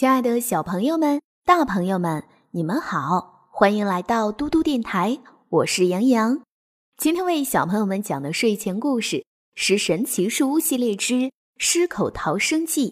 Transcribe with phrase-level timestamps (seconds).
[0.00, 6.40] 亲爱的小朋友们、大朋友们，你们好，欢迎来到嘟嘟电台，我是杨洋。
[6.96, 11.14] 今天为小朋友们讲的睡前故事是《神奇树屋》系列之
[11.58, 12.90] 《狮口逃生记》。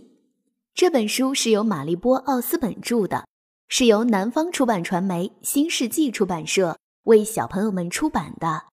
[0.75, 3.27] 这本书是由玛丽波·奥斯本著的，
[3.69, 8.65] 是由南方出版传媒新世纪出版社为小朋友们出版的。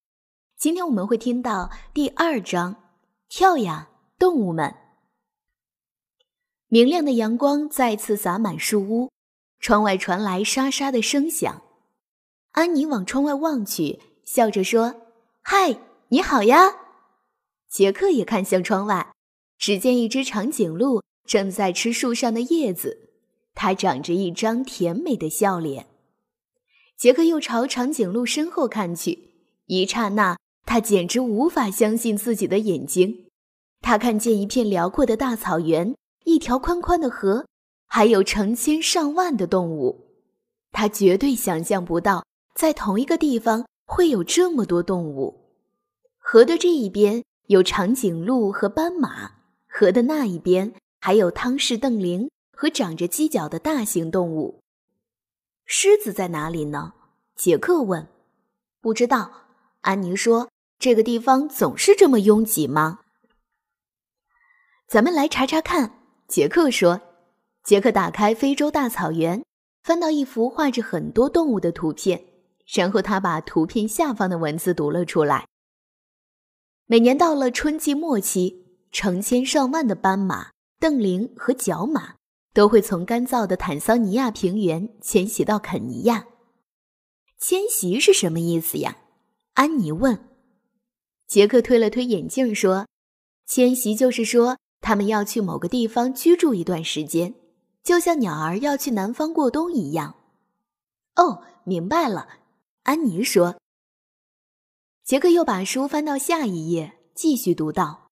[0.57, 2.75] 今天我们会听到第二章：
[3.29, 3.87] 跳呀，
[4.19, 4.75] 动物们！
[6.69, 9.11] 明亮的阳光再次洒满树屋，
[9.59, 11.61] 窗外传来沙沙的声响。
[12.53, 14.95] 安妮往窗外望去，笑着说。
[15.43, 16.75] 嗨，你好呀！
[17.69, 19.13] 杰克也看向窗外，
[19.59, 23.09] 只见一只长颈鹿正在吃树上的叶子，
[23.53, 25.85] 它长着一张甜美的笑脸。
[26.97, 29.29] 杰克又朝长颈鹿身后看去，
[29.67, 30.35] 一刹那，
[30.65, 33.27] 他简直无法相信自己的眼睛。
[33.81, 35.93] 他看见一片辽阔的大草原，
[36.25, 37.47] 一条宽宽的河，
[37.87, 40.11] 还有成千上万的动物。
[40.71, 43.65] 他绝对想象不到，在同一个地方。
[43.87, 45.53] 会有这么多动物。
[46.17, 49.33] 河的这一边有长颈鹿和斑马，
[49.67, 54.59] 河的那一边还有汤氏瞪羚和长着犄角的大型动物。
[55.65, 56.93] 狮子在哪里呢？
[57.35, 58.07] 杰克问。
[58.81, 59.31] 不知道。
[59.81, 60.49] 安妮说
[60.79, 63.01] ：“这个地方总是这么拥挤吗？”
[64.89, 66.04] 咱们来查查看。
[66.27, 67.01] 杰克说。
[67.63, 69.43] 杰克打开非洲大草原，
[69.81, 72.23] 翻到一幅画着很多动物的图片。
[72.73, 75.47] 然后他把图片下方的文字读了出来。
[76.85, 82.15] 每年到了春季末期，成千上万的斑马、瞪羚和角马
[82.53, 86.25] 都会从干燥的坦桑尼亚平原迁徙到肯尼亚。
[87.39, 88.97] 迁徙是什么意思呀？
[89.53, 90.29] 安妮问。
[91.27, 92.87] 杰克推了推眼镜说
[93.45, 97.33] ：“迁徙就是说，他们要去某个地方居住一段时间，
[97.83, 100.13] 就像鸟儿要去南方过冬一样。”
[101.17, 102.27] 哦，明白了。
[102.83, 103.55] 安妮说
[105.03, 108.11] ：“杰克又把书翻到下一页，继续读道：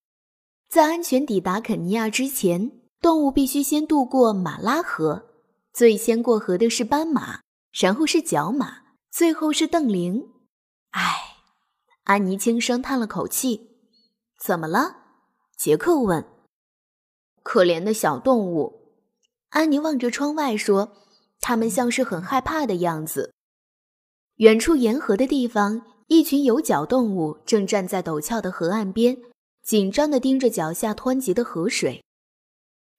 [0.68, 5.30] 在安全抵达肯尼亚之前，动物必须先渡过马拉河。
[5.74, 8.78] 最先过河的是斑马，然后是角马，
[9.12, 10.28] 最后是瞪羚。
[10.90, 11.38] 唉，
[12.06, 13.78] 安妮轻声叹了口气。
[14.40, 14.96] 怎么了？
[15.56, 16.33] 杰克问。
[17.44, 18.82] 可怜的小动物。
[19.50, 20.98] 安妮望着窗外说
[21.40, 23.34] ：“它们像是很害怕的样子。”
[24.38, 29.16] 远处沿河的地方，一群有角动物正站在陡峭的河岸边，
[29.62, 32.04] 紧张地盯着脚下湍急的河水。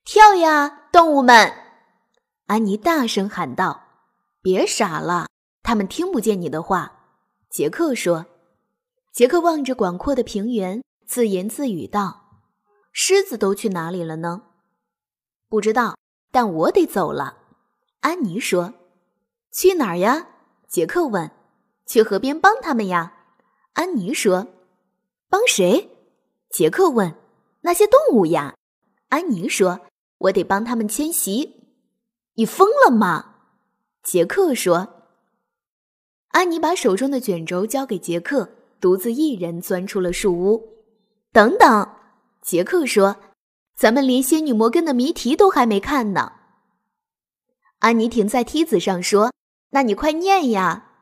[0.04, 1.52] 跳呀，动物们！
[2.46, 3.82] 安妮大声喊道
[4.40, 5.26] ：“别傻了，
[5.62, 7.00] 他们听不见你的话。”
[7.50, 8.26] 杰克说。
[9.12, 12.23] 杰克望着广阔的平原，自言自语道
[12.94, 14.44] ：“狮子都去哪里了呢？”
[15.50, 15.98] 不知道，
[16.30, 17.36] 但我得走了。”
[18.00, 18.72] 安妮说。
[19.52, 20.28] “去哪儿呀？”
[20.66, 21.30] 杰克问
[21.86, 23.12] ：“去河边帮他们呀？”
[23.74, 24.46] 安妮说
[25.28, 25.90] ：“帮谁？”
[26.50, 27.14] 杰克问
[27.62, 28.54] ：“那些动物呀。”
[29.10, 29.80] 安妮说
[30.18, 31.62] ：“我得帮他们迁徙。”
[32.34, 33.36] 你疯了吗？
[34.02, 34.88] 杰克说。
[36.28, 38.48] 安妮把手中的卷轴交给杰克，
[38.80, 40.84] 独自一人钻出了树屋。
[41.30, 41.88] 等等，
[42.44, 43.16] 杰克说
[43.74, 46.32] ：“咱们连仙女摩根的谜题都还没看呢。”
[47.80, 49.32] 安妮停在梯子上说。
[49.70, 50.92] 那你快念呀！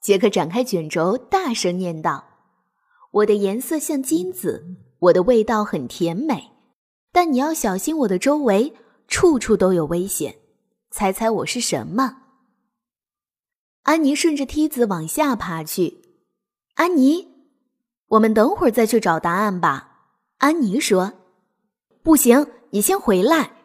[0.00, 2.24] 杰克展开卷轴，大声念道
[3.12, 4.64] ：“我的颜色像金子，
[5.00, 6.50] 我的味道很甜美，
[7.12, 8.72] 但你要小心，我的周围
[9.06, 10.34] 处处都有危险。
[10.90, 12.22] 猜猜我是什么？”
[13.84, 16.00] 安妮顺着梯子往下爬去。
[16.76, 17.28] 安妮，
[18.06, 19.89] 我们等会儿再去找答案吧。
[20.40, 21.12] 安妮说
[22.02, 23.58] ：“不行，你先回来。”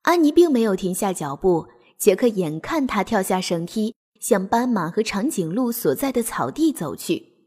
[0.00, 1.68] 安妮并没有停下脚步。
[1.98, 7.46] 杰克眼看他跳下绳梯，向斑马和长颈鹿所在的草地走去，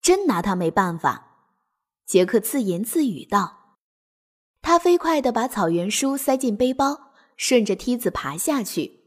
[0.00, 1.48] 真拿他没办法。
[2.06, 3.76] 杰克自言自语道
[4.62, 9.00] ：“他飞快地把草原书塞进背包，顺着梯子爬下去。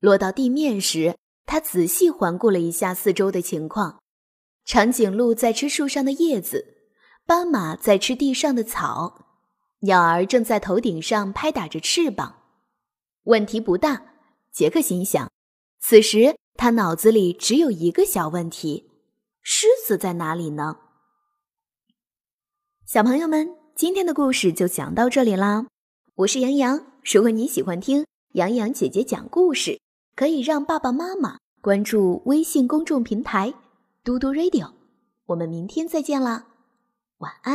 [0.00, 1.16] 落到地面时，
[1.46, 4.00] 他仔细环顾了一下四周的情况：
[4.64, 6.75] 长颈鹿在吃树上的叶子，
[7.26, 9.26] 斑马在吃地上的草，
[9.80, 12.36] 鸟儿正在头顶上拍打着翅膀。”
[13.26, 14.00] 问题不大，
[14.52, 15.28] 杰克心想。
[15.80, 18.88] 此时他脑子里只有一个小问题：
[19.42, 20.76] 狮子在哪里呢？
[22.84, 25.66] 小朋友们，今天的故事就讲到这里啦。
[26.14, 29.80] 我是杨洋，如果你喜欢听杨洋姐姐讲故事，
[30.14, 33.52] 可以让爸爸妈妈关注微信公众平台
[34.04, 34.70] “嘟嘟 radio”。
[35.26, 36.46] 我们明天再见啦，
[37.18, 37.54] 晚安。